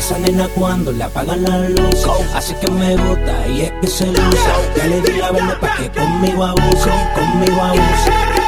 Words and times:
Esa 0.00 0.18
nena 0.18 0.48
cuando 0.54 0.92
le 0.92 1.04
apagan 1.04 1.42
la 1.42 1.68
luz 1.68 2.06
Así 2.34 2.54
que 2.54 2.70
me 2.70 2.96
gusta 2.96 3.46
y 3.48 3.60
es 3.60 3.72
que 3.82 3.86
se 3.86 4.06
luce. 4.06 4.50
Ya 4.74 4.86
le 4.86 4.98
di 5.02 5.18
la 5.18 5.30
vela 5.30 5.60
pa' 5.60 5.76
que 5.76 5.90
conmigo 5.90 6.42
abuse 6.42 6.90
Conmigo 7.14 7.60
abuse. 7.60 8.39